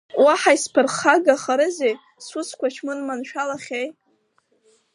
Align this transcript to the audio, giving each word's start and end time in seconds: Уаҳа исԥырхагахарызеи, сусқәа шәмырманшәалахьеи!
Уаҳа 0.23 0.51
исԥырхагахарызеи, 0.57 1.95
сусқәа 2.25 2.67
шәмырманшәалахьеи! 2.73 3.87